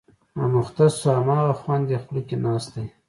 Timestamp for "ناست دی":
2.45-2.85